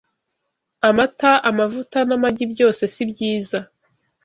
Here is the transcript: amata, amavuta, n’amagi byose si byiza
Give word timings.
amata, 0.89 1.31
amavuta, 1.49 1.97
n’amagi 2.07 2.45
byose 2.53 2.81
si 2.93 3.03
byiza 3.11 3.59